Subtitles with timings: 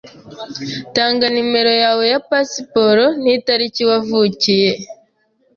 [0.95, 4.71] Tanga numero yawe ya pasiporo nitariki wavukiye.